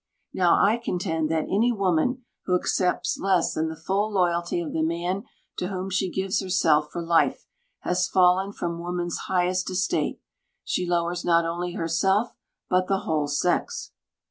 [0.33, 4.81] Now I contend that any woman who accepts less than the full loyalty of the
[4.81, 5.25] man
[5.57, 7.45] to whom she gives herself for life
[7.81, 10.19] has fallen from woman's highest estate.
[10.63, 12.31] She lowers not only herself,
[12.67, 13.91] but the whole sex.